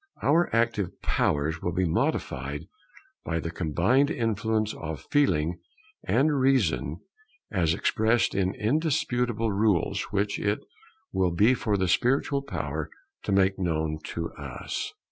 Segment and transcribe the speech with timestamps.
[0.23, 2.65] Our active powers will be modified
[3.23, 5.59] by the combined influence of feeling
[6.03, 7.01] and reason,
[7.51, 10.61] as expressed in indisputable rules which it
[11.13, 12.89] will be for the spiritual power
[13.25, 14.91] to make known to us.